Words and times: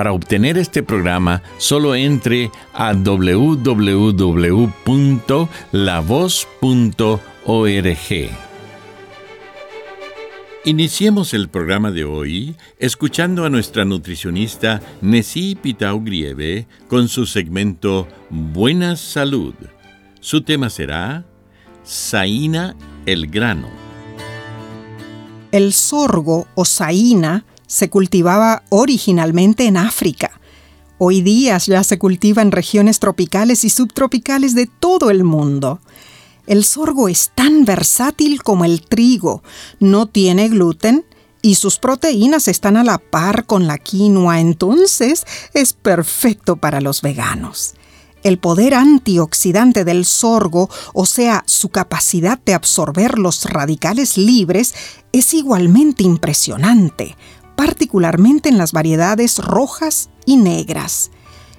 Para 0.00 0.14
obtener 0.14 0.56
este 0.56 0.82
programa, 0.82 1.42
solo 1.58 1.94
entre 1.94 2.50
a 2.72 2.94
www.lavoz.org. 2.94 3.90
Iniciemos 10.64 11.34
el 11.34 11.50
programa 11.50 11.90
de 11.90 12.04
hoy 12.04 12.56
escuchando 12.78 13.44
a 13.44 13.50
nuestra 13.50 13.84
nutricionista 13.84 14.80
Nessie 15.02 15.54
Pitau 15.56 16.00
Grieve 16.02 16.66
con 16.88 17.06
su 17.08 17.26
segmento 17.26 18.08
Buena 18.30 18.96
Salud. 18.96 19.52
Su 20.20 20.40
tema 20.40 20.70
será 20.70 21.26
Saína 21.82 22.74
el 23.04 23.26
grano. 23.26 23.68
El 25.52 25.74
sorgo 25.74 26.46
o 26.54 26.64
saína 26.64 27.44
se 27.70 27.88
cultivaba 27.88 28.64
originalmente 28.68 29.64
en 29.66 29.76
África. 29.76 30.40
Hoy 30.98 31.22
día 31.22 31.56
ya 31.58 31.84
se 31.84 32.00
cultiva 32.00 32.42
en 32.42 32.50
regiones 32.50 32.98
tropicales 32.98 33.64
y 33.64 33.70
subtropicales 33.70 34.56
de 34.56 34.66
todo 34.66 35.08
el 35.08 35.22
mundo. 35.22 35.78
El 36.48 36.64
sorgo 36.64 37.08
es 37.08 37.30
tan 37.32 37.64
versátil 37.64 38.42
como 38.42 38.64
el 38.64 38.82
trigo, 38.82 39.44
no 39.78 40.06
tiene 40.06 40.48
gluten 40.48 41.04
y 41.42 41.54
sus 41.54 41.78
proteínas 41.78 42.48
están 42.48 42.76
a 42.76 42.82
la 42.82 42.98
par 42.98 43.46
con 43.46 43.68
la 43.68 43.78
quinoa, 43.78 44.40
entonces 44.40 45.24
es 45.54 45.72
perfecto 45.72 46.56
para 46.56 46.80
los 46.80 47.02
veganos. 47.02 47.74
El 48.24 48.38
poder 48.38 48.74
antioxidante 48.74 49.84
del 49.84 50.04
sorgo, 50.04 50.68
o 50.92 51.06
sea, 51.06 51.44
su 51.46 51.68
capacidad 51.68 52.38
de 52.44 52.52
absorber 52.52 53.16
los 53.16 53.44
radicales 53.44 54.18
libres, 54.18 54.74
es 55.12 55.32
igualmente 55.34 56.02
impresionante 56.02 57.16
particularmente 57.60 58.48
en 58.48 58.56
las 58.56 58.72
variedades 58.72 59.36
rojas 59.36 60.08
y 60.24 60.38
negras. 60.38 61.10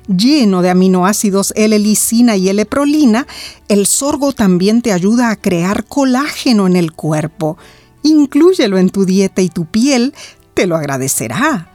Lleno 0.07 0.63
de 0.63 0.71
aminoácidos 0.71 1.53
L-lisina 1.55 2.35
y 2.37 2.49
L-prolina, 2.49 3.27
el 3.67 3.85
sorgo 3.85 4.31
también 4.31 4.81
te 4.81 4.93
ayuda 4.93 5.29
a 5.29 5.35
crear 5.35 5.85
colágeno 5.85 6.65
en 6.65 6.75
el 6.75 6.93
cuerpo. 6.93 7.59
Inclúyelo 8.01 8.79
en 8.79 8.89
tu 8.89 9.05
dieta 9.05 9.43
y 9.43 9.49
tu 9.49 9.65
piel 9.65 10.15
te 10.55 10.65
lo 10.65 10.75
agradecerá. 10.75 11.71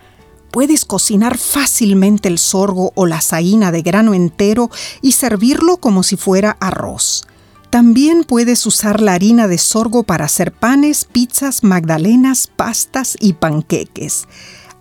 Puedes 0.50 0.84
cocinar 0.84 1.38
fácilmente 1.38 2.26
el 2.26 2.38
sorgo 2.38 2.90
o 2.96 3.06
la 3.06 3.20
saína 3.20 3.70
de 3.70 3.82
grano 3.82 4.12
entero 4.12 4.70
y 5.02 5.12
servirlo 5.12 5.76
como 5.76 6.02
si 6.02 6.16
fuera 6.16 6.56
arroz. 6.58 7.28
También 7.76 8.24
puedes 8.24 8.64
usar 8.64 9.02
la 9.02 9.12
harina 9.12 9.48
de 9.48 9.58
sorgo 9.58 10.02
para 10.02 10.24
hacer 10.24 10.50
panes, 10.50 11.04
pizzas, 11.04 11.62
magdalenas, 11.62 12.46
pastas 12.46 13.18
y 13.20 13.34
panqueques. 13.34 14.28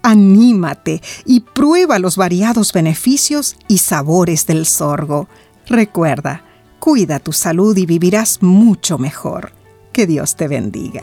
Anímate 0.01 1.01
y 1.25 1.41
prueba 1.41 1.99
los 1.99 2.15
variados 2.15 2.71
beneficios 2.71 3.57
y 3.67 3.79
sabores 3.79 4.47
del 4.47 4.65
sorgo. 4.65 5.27
Recuerda, 5.67 6.45
cuida 6.79 7.19
tu 7.19 7.33
salud 7.33 7.75
y 7.75 7.85
vivirás 7.85 8.41
mucho 8.41 8.97
mejor. 8.97 9.51
Que 9.91 10.07
Dios 10.07 10.37
te 10.37 10.47
bendiga. 10.47 11.01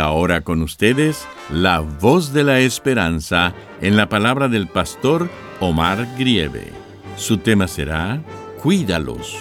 Ahora 0.00 0.42
con 0.42 0.62
ustedes, 0.62 1.26
la 1.50 1.80
voz 1.80 2.32
de 2.32 2.42
la 2.42 2.60
esperanza 2.60 3.54
en 3.80 3.96
la 3.96 4.08
palabra 4.08 4.48
del 4.48 4.66
pastor 4.66 5.30
Omar 5.60 6.16
Grieve. 6.18 6.72
Su 7.16 7.38
tema 7.38 7.68
será 7.68 8.22
Cuídalos. 8.62 9.36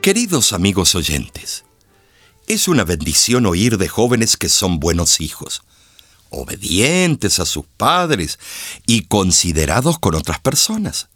Queridos 0.00 0.52
amigos 0.52 0.94
oyentes, 0.94 1.64
es 2.46 2.68
una 2.68 2.84
bendición 2.84 3.44
oír 3.46 3.78
de 3.78 3.88
jóvenes 3.88 4.36
que 4.36 4.48
son 4.48 4.78
buenos 4.78 5.20
hijos, 5.20 5.62
obedientes 6.30 7.40
a 7.40 7.44
sus 7.44 7.64
padres 7.76 8.38
y 8.86 9.06
considerados 9.06 9.98
con 9.98 10.14
otras 10.14 10.38
personas. 10.38 11.08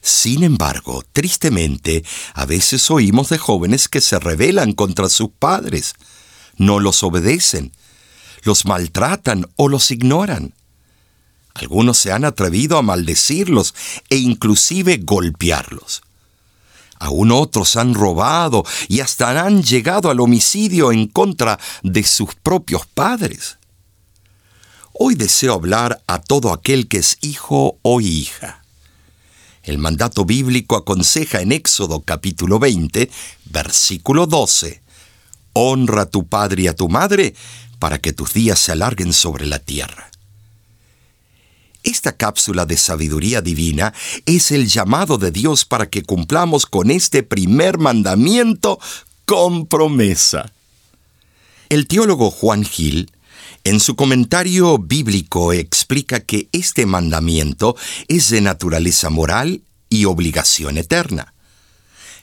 Sin 0.00 0.42
embargo, 0.42 1.04
tristemente, 1.12 2.04
a 2.34 2.46
veces 2.46 2.90
oímos 2.90 3.28
de 3.28 3.38
jóvenes 3.38 3.88
que 3.88 4.00
se 4.00 4.18
rebelan 4.18 4.72
contra 4.72 5.08
sus 5.08 5.30
padres, 5.30 5.94
no 6.56 6.80
los 6.80 7.02
obedecen, 7.02 7.72
los 8.42 8.64
maltratan 8.64 9.48
o 9.56 9.68
los 9.68 9.90
ignoran. 9.90 10.54
Algunos 11.54 11.98
se 11.98 12.12
han 12.12 12.24
atrevido 12.24 12.78
a 12.78 12.82
maldecirlos 12.82 13.74
e 14.10 14.16
inclusive 14.16 14.98
golpearlos. 14.98 16.02
Aún 16.98 17.32
otros 17.32 17.76
han 17.76 17.94
robado 17.94 18.64
y 18.88 19.00
hasta 19.00 19.44
han 19.44 19.62
llegado 19.62 20.10
al 20.10 20.20
homicidio 20.20 20.90
en 20.90 21.06
contra 21.06 21.58
de 21.82 22.02
sus 22.02 22.34
propios 22.34 22.86
padres. 22.86 23.58
Hoy 24.92 25.14
deseo 25.14 25.54
hablar 25.54 26.02
a 26.06 26.20
todo 26.20 26.52
aquel 26.52 26.88
que 26.88 26.98
es 26.98 27.18
hijo 27.20 27.78
o 27.82 28.00
hija. 28.00 28.63
El 29.64 29.78
mandato 29.78 30.26
bíblico 30.26 30.76
aconseja 30.76 31.40
en 31.40 31.50
Éxodo 31.50 32.02
capítulo 32.02 32.58
20, 32.58 33.10
versículo 33.46 34.26
12, 34.26 34.82
Honra 35.54 36.02
a 36.02 36.06
tu 36.06 36.26
padre 36.26 36.64
y 36.64 36.66
a 36.66 36.76
tu 36.76 36.90
madre 36.90 37.34
para 37.78 37.98
que 37.98 38.12
tus 38.12 38.34
días 38.34 38.58
se 38.58 38.72
alarguen 38.72 39.14
sobre 39.14 39.46
la 39.46 39.58
tierra. 39.58 40.10
Esta 41.82 42.12
cápsula 42.12 42.66
de 42.66 42.76
sabiduría 42.76 43.40
divina 43.40 43.94
es 44.26 44.50
el 44.50 44.68
llamado 44.68 45.16
de 45.16 45.30
Dios 45.30 45.64
para 45.64 45.88
que 45.88 46.02
cumplamos 46.02 46.66
con 46.66 46.90
este 46.90 47.22
primer 47.22 47.78
mandamiento 47.78 48.78
con 49.24 49.66
promesa. 49.66 50.52
El 51.70 51.86
teólogo 51.86 52.30
Juan 52.30 52.64
Gil 52.64 53.10
en 53.64 53.80
su 53.80 53.96
comentario 53.96 54.76
bíblico 54.76 55.54
explica 55.54 56.20
que 56.20 56.48
este 56.52 56.84
mandamiento 56.84 57.76
es 58.08 58.28
de 58.28 58.42
naturaleza 58.42 59.08
moral 59.08 59.62
y 59.88 60.04
obligación 60.04 60.76
eterna. 60.76 61.32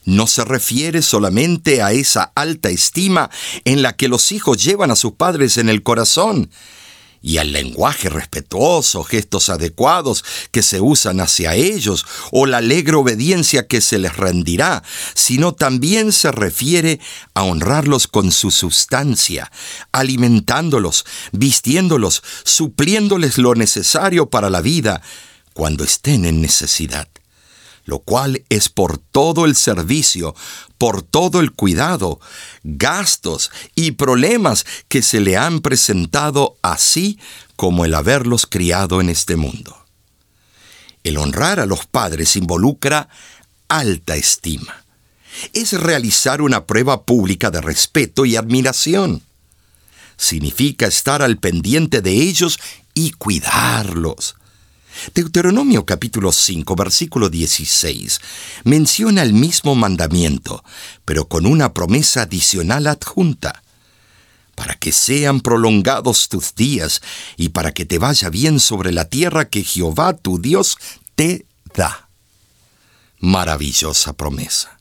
No 0.04 0.28
se 0.28 0.44
refiere 0.44 1.02
solamente 1.02 1.82
a 1.82 1.90
esa 1.92 2.30
alta 2.36 2.70
estima 2.70 3.28
en 3.64 3.82
la 3.82 3.96
que 3.96 4.06
los 4.06 4.30
hijos 4.30 4.62
llevan 4.62 4.92
a 4.92 4.96
sus 4.96 5.12
padres 5.14 5.58
en 5.58 5.68
el 5.68 5.82
corazón, 5.82 6.48
y 7.22 7.38
al 7.38 7.52
lenguaje 7.52 8.08
respetuoso, 8.08 9.04
gestos 9.04 9.48
adecuados 9.48 10.24
que 10.50 10.62
se 10.62 10.80
usan 10.80 11.20
hacia 11.20 11.54
ellos, 11.54 12.04
o 12.32 12.46
la 12.46 12.58
alegre 12.58 12.96
obediencia 12.96 13.66
que 13.66 13.80
se 13.80 13.98
les 13.98 14.16
rendirá, 14.16 14.82
sino 15.14 15.54
también 15.54 16.12
se 16.12 16.32
refiere 16.32 17.00
a 17.34 17.44
honrarlos 17.44 18.08
con 18.08 18.32
su 18.32 18.50
sustancia, 18.50 19.50
alimentándolos, 19.92 21.06
vistiéndolos, 21.30 22.22
supliéndoles 22.44 23.38
lo 23.38 23.54
necesario 23.54 24.28
para 24.28 24.50
la 24.50 24.60
vida 24.60 25.00
cuando 25.54 25.84
estén 25.84 26.24
en 26.24 26.40
necesidad 26.40 27.08
lo 27.84 28.00
cual 28.00 28.44
es 28.48 28.68
por 28.68 28.98
todo 28.98 29.44
el 29.44 29.56
servicio, 29.56 30.34
por 30.78 31.02
todo 31.02 31.40
el 31.40 31.52
cuidado, 31.52 32.20
gastos 32.62 33.50
y 33.74 33.92
problemas 33.92 34.64
que 34.88 35.02
se 35.02 35.20
le 35.20 35.36
han 35.36 35.60
presentado 35.60 36.56
así 36.62 37.18
como 37.56 37.84
el 37.84 37.94
haberlos 37.94 38.46
criado 38.46 39.00
en 39.00 39.08
este 39.08 39.36
mundo. 39.36 39.76
El 41.04 41.18
honrar 41.18 41.58
a 41.58 41.66
los 41.66 41.86
padres 41.86 42.36
involucra 42.36 43.08
alta 43.68 44.16
estima. 44.16 44.84
Es 45.52 45.72
realizar 45.72 46.42
una 46.42 46.66
prueba 46.66 47.04
pública 47.04 47.50
de 47.50 47.60
respeto 47.60 48.24
y 48.24 48.36
admiración. 48.36 49.22
Significa 50.16 50.86
estar 50.86 51.22
al 51.22 51.38
pendiente 51.38 52.02
de 52.02 52.12
ellos 52.12 52.58
y 52.94 53.12
cuidarlos. 53.12 54.36
Deuteronomio 55.14 55.84
capítulo 55.84 56.32
5, 56.32 56.76
versículo 56.76 57.28
16 57.28 58.20
menciona 58.64 59.22
el 59.22 59.32
mismo 59.32 59.74
mandamiento, 59.74 60.62
pero 61.04 61.26
con 61.28 61.46
una 61.46 61.74
promesa 61.74 62.22
adicional 62.22 62.86
adjunta. 62.86 63.62
Para 64.54 64.74
que 64.74 64.92
sean 64.92 65.40
prolongados 65.40 66.28
tus 66.28 66.54
días 66.54 67.00
y 67.36 67.48
para 67.48 67.72
que 67.72 67.84
te 67.84 67.98
vaya 67.98 68.28
bien 68.28 68.60
sobre 68.60 68.92
la 68.92 69.06
tierra 69.06 69.48
que 69.48 69.64
Jehová 69.64 70.14
tu 70.14 70.40
Dios 70.40 70.76
te 71.14 71.46
da. 71.74 72.08
Maravillosa 73.18 74.12
promesa. 74.12 74.78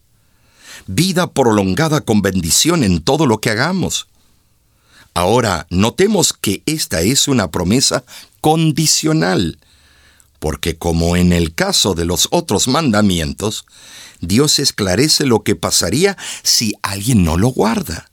Vida 0.87 1.31
prolongada 1.31 2.01
con 2.01 2.21
bendición 2.21 2.83
en 2.83 3.01
todo 3.01 3.25
lo 3.25 3.39
que 3.39 3.49
hagamos. 3.49 4.07
Ahora, 5.13 5.67
notemos 5.69 6.33
que 6.33 6.63
esta 6.65 7.01
es 7.01 7.27
una 7.27 7.49
promesa 7.49 8.03
condicional, 8.39 9.57
porque 10.41 10.75
como 10.75 11.15
en 11.15 11.33
el 11.33 11.53
caso 11.53 11.93
de 11.93 12.03
los 12.03 12.27
otros 12.31 12.67
mandamientos, 12.67 13.63
Dios 14.21 14.57
esclarece 14.57 15.27
lo 15.27 15.43
que 15.43 15.55
pasaría 15.55 16.17
si 16.41 16.73
alguien 16.81 17.23
no 17.23 17.37
lo 17.37 17.49
guarda. 17.49 18.09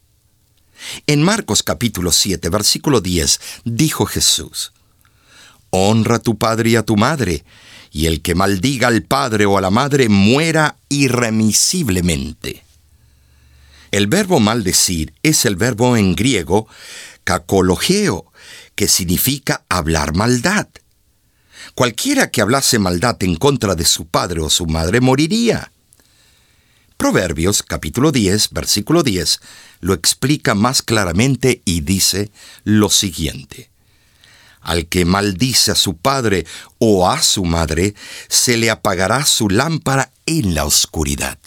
En 1.06 1.22
Marcos 1.22 1.62
capítulo 1.62 2.12
7, 2.12 2.50
versículo 2.50 3.00
10, 3.00 3.40
dijo 3.64 4.04
Jesús, 4.04 4.72
Honra 5.70 6.16
a 6.16 6.18
tu 6.18 6.36
padre 6.36 6.68
y 6.68 6.76
a 6.76 6.82
tu 6.82 6.96
madre, 6.96 7.46
y 7.92 8.04
el 8.04 8.20
que 8.20 8.34
maldiga 8.34 8.88
al 8.88 9.04
padre 9.04 9.46
o 9.46 9.56
a 9.56 9.62
la 9.62 9.70
madre 9.70 10.10
muera 10.10 10.76
irremisiblemente. 10.90 12.62
El 13.90 14.06
verbo 14.06 14.38
maldecir 14.38 15.14
es 15.22 15.46
el 15.46 15.56
verbo 15.56 15.96
en 15.96 16.14
griego 16.14 16.68
cacologeo, 17.24 18.26
que 18.74 18.86
significa 18.86 19.64
hablar 19.70 20.14
maldad. 20.14 20.68
Cualquiera 21.78 22.32
que 22.32 22.40
hablase 22.40 22.80
maldad 22.80 23.22
en 23.22 23.36
contra 23.36 23.76
de 23.76 23.84
su 23.84 24.08
padre 24.08 24.40
o 24.40 24.50
su 24.50 24.66
madre 24.66 25.00
moriría. 25.00 25.70
Proverbios 26.96 27.62
capítulo 27.62 28.10
10, 28.10 28.50
versículo 28.50 29.04
10, 29.04 29.40
lo 29.78 29.94
explica 29.94 30.56
más 30.56 30.82
claramente 30.82 31.62
y 31.64 31.82
dice 31.82 32.32
lo 32.64 32.90
siguiente. 32.90 33.70
Al 34.60 34.88
que 34.88 35.04
maldice 35.04 35.70
a 35.70 35.76
su 35.76 35.96
padre 35.96 36.46
o 36.78 37.08
a 37.08 37.22
su 37.22 37.44
madre, 37.44 37.94
se 38.26 38.56
le 38.56 38.70
apagará 38.70 39.24
su 39.24 39.48
lámpara 39.48 40.10
en 40.26 40.56
la 40.56 40.64
oscuridad. 40.64 41.38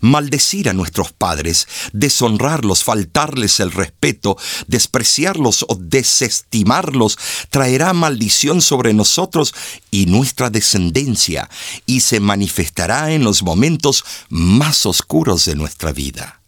Maldecir 0.00 0.68
a 0.68 0.72
nuestros 0.72 1.12
padres, 1.12 1.68
deshonrarlos, 1.92 2.84
faltarles 2.84 3.60
el 3.60 3.72
respeto, 3.72 4.36
despreciarlos 4.66 5.64
o 5.68 5.76
desestimarlos, 5.76 7.18
traerá 7.50 7.92
maldición 7.92 8.62
sobre 8.62 8.94
nosotros 8.94 9.54
y 9.90 10.06
nuestra 10.06 10.50
descendencia, 10.50 11.48
y 11.86 12.00
se 12.00 12.20
manifestará 12.20 13.12
en 13.12 13.24
los 13.24 13.42
momentos 13.42 14.04
más 14.28 14.86
oscuros 14.86 15.44
de 15.44 15.54
nuestra 15.54 15.92
vida. 15.92 16.40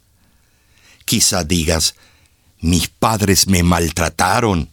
Quizá 1.04 1.44
digas, 1.44 1.94
mis 2.60 2.88
padres 2.88 3.46
me 3.46 3.62
maltrataron. 3.62 4.70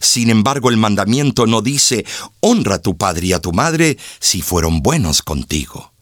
Sin 0.00 0.30
embargo, 0.30 0.70
el 0.70 0.76
mandamiento 0.76 1.46
no 1.46 1.62
dice, 1.62 2.04
honra 2.40 2.76
a 2.76 2.82
tu 2.82 2.96
padre 2.96 3.26
y 3.26 3.32
a 3.32 3.40
tu 3.40 3.52
madre 3.52 3.98
si 4.20 4.42
fueron 4.42 4.82
buenos 4.82 5.22
contigo. 5.22 5.92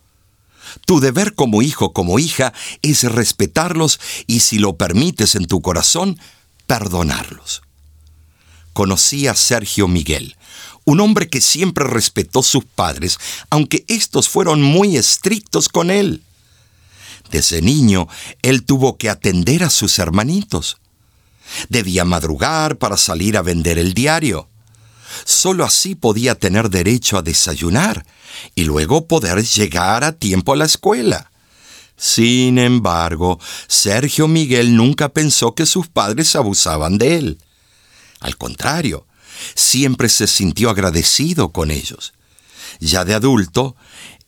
Tu 0.85 1.01
deber 1.01 1.35
como 1.35 1.63
hijo, 1.63 1.93
como 1.93 2.19
hija, 2.19 2.53
es 2.83 3.03
respetarlos 3.05 4.01
y 4.27 4.41
si 4.41 4.59
lo 4.59 4.77
permites 4.77 5.35
en 5.35 5.47
tu 5.47 5.63
corazón, 5.63 6.19
perdonarlos. 6.67 7.63
Conocí 8.73 9.27
a 9.27 9.35
Sergio 9.35 9.89
Miguel, 9.89 10.37
un 10.85 11.01
hombre 11.01 11.29
que 11.29 11.41
siempre 11.41 11.85
respetó 11.85 12.43
sus 12.43 12.65
padres, 12.65 13.19
aunque 13.51 13.85
estos 13.89 14.29
fueron 14.29 14.63
muy 14.63 14.97
estrictos 14.97 15.69
con 15.69 15.91
él. 15.91 16.23
Desde 17.31 17.63
niño, 17.63 18.07
él 18.43 18.65
tuvo 18.65 18.97
que 18.97 19.11
atender 19.11 19.65
a 19.65 19.71
sus 19.71 19.99
hermanitos. 19.99 20.77
Debía 21.69 22.05
madrugar 22.05 22.77
para 22.77 22.97
salir 22.97 23.37
a 23.37 23.43
vender 23.43 23.79
el 23.79 23.95
diario. 23.95 24.49
Solo 25.25 25.65
así 25.65 25.95
podía 25.95 26.35
tener 26.35 26.71
derecho 26.71 27.19
a 27.19 27.23
desayunar 27.23 28.07
y 28.55 28.65
luego 28.65 29.07
poder 29.07 29.45
llegar 29.45 30.05
a 30.05 30.13
tiempo 30.13 30.53
a 30.53 30.57
la 30.57 30.65
escuela. 30.65 31.31
Sin 31.97 32.59
embargo, 32.59 33.41
Sergio 33.69 34.29
Miguel 34.29 34.77
nunca 34.77 35.09
pensó 35.09 35.55
que 35.55 35.65
sus 35.65 35.89
padres 35.89 36.37
abusaban 36.37 36.99
de 36.99 37.17
él. 37.17 37.39
Al 38.21 38.37
contrario, 38.37 39.07
siempre 39.55 40.09
se 40.09 40.27
sintió 40.27 40.71
agradecido 40.71 41.53
con 41.53 41.71
ellos. 41.71 42.13
Ya 42.81 43.05
de 43.05 43.15
adulto, 43.15 43.77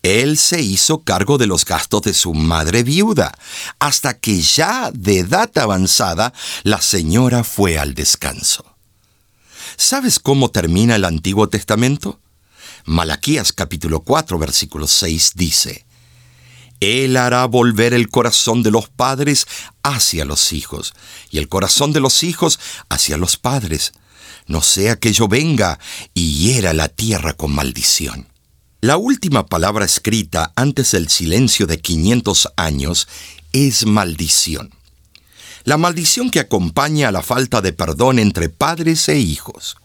él 0.03 0.39
se 0.39 0.63
hizo 0.63 1.03
cargo 1.03 1.39
de 1.39 1.47
los 1.47 1.65
gastos 1.65 2.03
de 2.03 2.15
su 2.15 2.33
madre 2.33 2.83
viuda, 2.83 3.37
hasta 3.79 4.19
que 4.19 4.41
ya 4.41 4.91
de 4.95 5.19
edad 5.19 5.51
avanzada 5.59 6.33
la 6.63 6.81
señora 6.81 7.45
fue 7.45 7.79
al 7.79 7.95
descanso. 7.95 8.78
¿Sabes 9.81 10.19
cómo 10.19 10.51
termina 10.51 10.97
el 10.97 11.05
Antiguo 11.05 11.49
Testamento? 11.49 12.19
Malaquías 12.85 13.53
capítulo 13.53 14.01
4 14.01 14.37
versículo 14.37 14.89
6 14.89 15.35
dice, 15.37 15.87
Él 16.81 17.17
hará 17.17 17.45
volver 17.45 17.95
el 17.95 18.09
corazón 18.09 18.65
de 18.65 18.73
los 18.73 18.89
padres 18.89 19.47
hacia 19.85 20.25
los 20.25 20.53
hijos, 20.53 20.95
y 21.31 21.39
el 21.39 21.49
corazón 21.49 21.93
de 21.93 22.01
los 22.01 22.25
hijos 22.25 22.59
hacia 22.89 23.17
los 23.17 23.37
padres, 23.37 23.93
no 24.49 24.63
sea 24.63 24.97
que 24.97 25.13
yo 25.13 25.29
venga 25.29 25.79
y 26.13 26.39
hiera 26.39 26.73
la 26.73 26.89
tierra 26.89 27.35
con 27.35 27.55
maldición. 27.55 28.27
La 28.81 28.97
última 28.97 29.47
palabra 29.47 29.85
escrita 29.85 30.53
antes 30.57 30.91
del 30.91 31.09
silencio 31.09 31.69
de 31.69 31.81
500 31.81 32.49
años 32.57 33.07
es 33.53 33.87
maldición 33.87 34.73
la 35.65 35.77
maldición 35.77 36.31
que 36.31 36.41
acompaña 36.41 37.09
a 37.09 37.13
la 37.13 37.23
falta 37.23 37.61
de 37.61 37.73
perdón 37.73 38.19
entre 38.19 38.49
padres 38.49 39.09
e 39.09 39.19
hijos. 39.19 39.77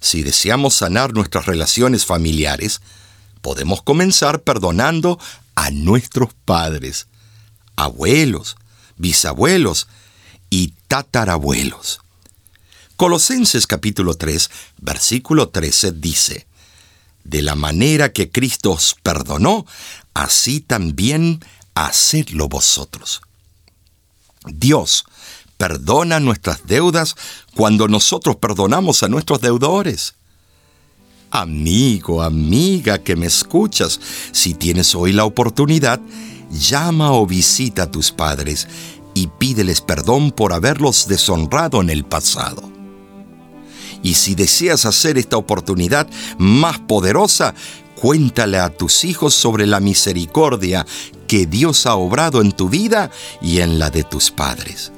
Si 0.00 0.22
deseamos 0.22 0.74
sanar 0.74 1.14
nuestras 1.14 1.46
relaciones 1.46 2.04
familiares, 2.04 2.80
podemos 3.40 3.82
comenzar 3.82 4.42
perdonando 4.42 5.18
a 5.54 5.70
nuestros 5.70 6.34
padres, 6.44 7.06
abuelos, 7.76 8.56
bisabuelos 8.96 9.88
y 10.50 10.74
tatarabuelos. 10.88 12.00
Colosenses 12.96 13.66
capítulo 13.66 14.14
3, 14.14 14.50
versículo 14.78 15.48
13 15.48 15.92
dice, 15.92 16.46
De 17.24 17.42
la 17.42 17.54
manera 17.54 18.12
que 18.12 18.30
Cristo 18.30 18.72
os 18.72 18.96
perdonó, 19.02 19.66
así 20.14 20.60
también 20.60 21.44
hacedlo 21.74 22.48
vosotros. 22.48 23.22
Dios 24.46 25.04
perdona 25.56 26.20
nuestras 26.20 26.66
deudas 26.66 27.14
cuando 27.54 27.88
nosotros 27.88 28.36
perdonamos 28.36 29.02
a 29.02 29.08
nuestros 29.08 29.40
deudores. 29.40 30.14
Amigo, 31.30 32.22
amiga 32.22 32.98
que 32.98 33.16
me 33.16 33.26
escuchas, 33.26 34.00
si 34.32 34.54
tienes 34.54 34.94
hoy 34.94 35.12
la 35.12 35.24
oportunidad, 35.24 36.00
llama 36.50 37.12
o 37.12 37.26
visita 37.26 37.84
a 37.84 37.90
tus 37.90 38.12
padres 38.12 38.68
y 39.14 39.26
pídeles 39.26 39.80
perdón 39.80 40.30
por 40.30 40.52
haberlos 40.52 41.08
deshonrado 41.08 41.80
en 41.80 41.90
el 41.90 42.04
pasado. 42.04 42.70
Y 44.02 44.14
si 44.14 44.34
deseas 44.34 44.84
hacer 44.84 45.16
esta 45.16 45.36
oportunidad 45.36 46.06
más 46.38 46.78
poderosa, 46.78 47.54
cuéntale 47.96 48.58
a 48.58 48.68
tus 48.68 49.04
hijos 49.04 49.34
sobre 49.34 49.66
la 49.66 49.80
misericordia 49.80 50.86
que 51.34 51.46
Dios 51.46 51.84
ha 51.86 51.96
obrado 51.96 52.40
en 52.40 52.52
tu 52.52 52.68
vida 52.68 53.10
y 53.42 53.58
en 53.58 53.80
la 53.80 53.90
de 53.90 54.04
tus 54.04 54.30
padres. 54.30 54.92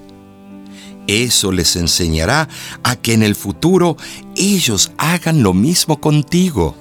Eso 1.06 1.50
les 1.50 1.76
enseñará 1.76 2.46
a 2.82 2.96
que 2.96 3.14
en 3.14 3.22
el 3.22 3.34
futuro 3.34 3.96
ellos 4.36 4.92
hagan 4.98 5.42
lo 5.42 5.54
mismo 5.54 5.98
contigo. 5.98 6.76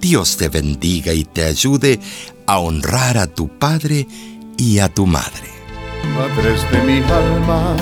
Dios 0.00 0.38
te 0.38 0.48
bendiga 0.48 1.12
y 1.12 1.24
te 1.24 1.44
ayude 1.44 2.00
a 2.46 2.60
honrar 2.60 3.18
a 3.18 3.26
tu 3.26 3.48
padre 3.58 4.08
y 4.56 4.78
a 4.78 4.88
tu 4.88 5.06
madre. 5.06 5.50
Padres 6.16 6.62
de 6.72 6.82
mi 6.82 7.02
alma, 7.02 7.76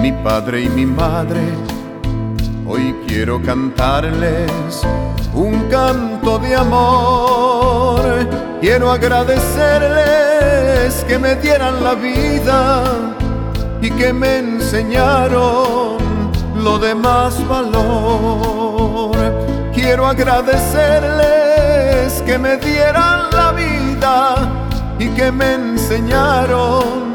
mi 0.00 0.12
padre 0.12 0.62
y 0.62 0.68
mi 0.70 0.86
madre, 0.86 1.42
hoy 2.66 2.94
quiero 3.06 3.42
cantarles 3.42 4.80
un 5.36 5.68
canto 5.68 6.38
de 6.38 6.56
amor. 6.56 8.26
Quiero 8.60 8.90
agradecerles 8.90 11.04
que 11.06 11.18
me 11.18 11.36
dieran 11.36 11.84
la 11.84 11.94
vida 11.94 12.82
y 13.80 13.90
que 13.90 14.12
me 14.12 14.38
enseñaron 14.38 15.98
lo 16.56 16.78
de 16.78 16.94
más 16.94 17.46
valor. 17.46 19.14
Quiero 19.74 20.06
agradecerles 20.06 22.22
que 22.22 22.38
me 22.38 22.56
dieran 22.56 23.30
la 23.30 23.52
vida 23.52 24.34
y 24.98 25.08
que 25.08 25.30
me 25.30 25.52
enseñaron 25.54 27.12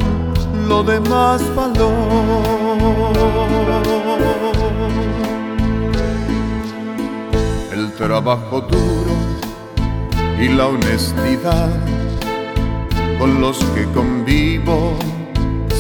lo 0.68 0.84
de 0.84 1.00
más 1.00 1.42
valor. 1.56 2.62
Trabajo 8.02 8.62
duro 8.62 9.14
y 10.40 10.48
la 10.48 10.66
honestidad 10.66 11.70
con 13.20 13.40
los 13.40 13.60
que 13.76 13.86
convivo 13.94 14.98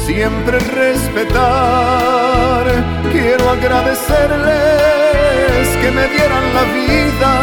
siempre 0.05 0.59
respetar. 0.59 2.63
Quiero 3.11 3.49
agradecerles 3.49 5.67
que 5.81 5.89
me 5.89 6.07
dieran 6.09 6.53
la 6.53 6.61
vida, 6.77 7.33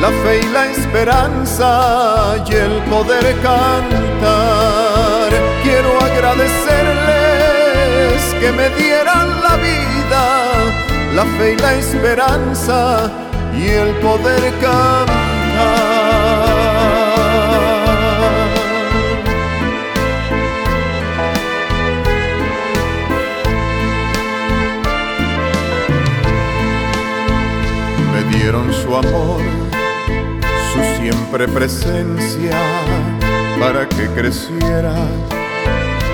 la 0.00 0.10
fe 0.22 0.42
y 0.44 0.46
la 0.52 0.70
esperanza 0.70 2.36
y 2.48 2.52
el 2.54 2.84
poder 2.84 3.34
cantar. 3.42 5.32
Quiero 5.64 6.00
agradecerles 6.00 8.32
que 8.38 8.52
me 8.52 8.70
dieran 8.80 9.42
la 9.42 9.56
vida, 9.56 10.22
la 11.16 11.24
fe 11.36 11.54
y 11.54 11.56
la 11.56 11.74
esperanza 11.74 13.25
y 13.58 13.68
el 13.68 13.94
poder 13.96 14.52
cantar. 14.60 15.16
dieron 28.46 28.72
su 28.72 28.94
amor, 28.94 29.40
su 30.72 30.80
siempre 31.00 31.48
presencia, 31.48 32.56
para 33.58 33.88
que 33.88 34.06
creciera 34.08 34.94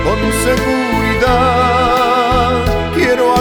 con 0.03 0.17
seguridad. 0.43 1.83
Quiero 2.95 3.35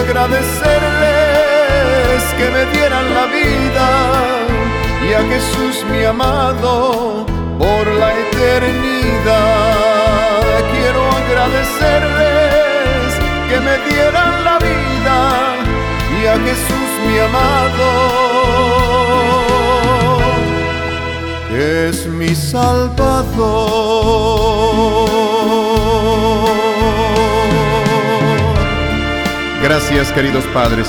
que 2.21 2.50
me 2.50 2.66
dieran 2.76 3.14
la 3.14 3.26
vida 3.26 3.88
y 5.09 5.12
a 5.14 5.23
Jesús 5.33 5.85
mi 5.90 6.04
amado 6.04 7.25
por 7.59 7.87
la 7.87 8.12
eternidad. 8.26 9.33
Quiero 10.73 11.02
agradecerles 11.23 13.09
que 13.49 13.61
me 13.61 13.78
dieran 13.88 14.45
la 14.45 14.59
vida 14.59 15.19
y 16.21 16.26
a 16.26 16.37
Jesús 16.47 16.90
mi 17.07 17.19
amado, 17.19 17.88
que 21.49 21.88
es 21.88 22.07
mi 22.07 22.35
Salvador. 22.35 24.02
Gracias 29.62 30.12
queridos 30.12 30.45
padres, 30.52 30.88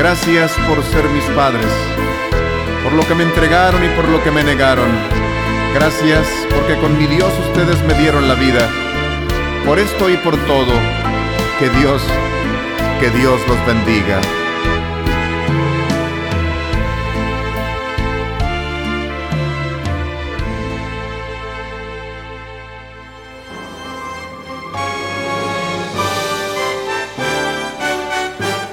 gracias 0.00 0.52
por 0.66 0.82
ser 0.82 1.04
mis 1.10 1.24
padres, 1.36 1.70
por 2.82 2.94
lo 2.94 3.06
que 3.06 3.14
me 3.14 3.22
entregaron 3.22 3.84
y 3.84 3.88
por 3.90 4.08
lo 4.08 4.24
que 4.24 4.30
me 4.30 4.42
negaron. 4.42 4.88
Gracias 5.74 6.26
porque 6.54 6.78
con 6.78 6.96
mi 6.96 7.06
Dios 7.06 7.30
ustedes 7.48 7.82
me 7.84 7.92
dieron 7.92 8.26
la 8.26 8.34
vida. 8.34 8.66
Por 9.66 9.78
esto 9.78 10.08
y 10.08 10.16
por 10.16 10.38
todo, 10.46 10.72
que 11.58 11.68
Dios 11.68 12.02
que 12.98 13.10
Dios 13.10 13.40
los 13.46 13.66
bendiga. 13.66 14.39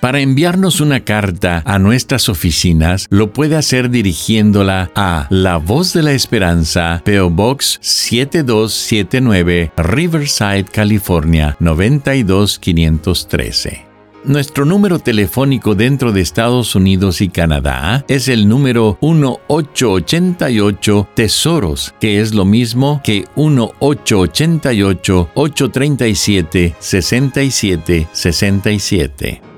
Para 0.00 0.20
enviarnos 0.20 0.80
una 0.80 1.00
carta 1.00 1.60
a 1.64 1.80
nuestras 1.80 2.28
oficinas, 2.28 3.08
lo 3.10 3.32
puede 3.32 3.56
hacer 3.56 3.90
dirigiéndola 3.90 4.92
a 4.94 5.26
La 5.28 5.56
Voz 5.56 5.92
de 5.92 6.04
la 6.04 6.12
Esperanza, 6.12 7.02
PO 7.04 7.30
Box 7.30 7.80
7279, 7.80 9.72
Riverside, 9.76 10.66
California 10.66 11.56
92513. 11.58 13.88
Nuestro 14.24 14.64
número 14.64 15.00
telefónico 15.00 15.74
dentro 15.74 16.12
de 16.12 16.20
Estados 16.20 16.76
Unidos 16.76 17.20
y 17.20 17.28
Canadá 17.28 18.04
es 18.08 18.28
el 18.28 18.48
número 18.48 18.98
1888 19.00 21.08
Tesoros, 21.14 21.92
que 21.98 22.20
es 22.20 22.34
lo 22.34 22.44
mismo 22.44 23.00
que 23.02 23.24
1888 23.34 25.30
837 25.34 26.76
6767. 26.78 29.57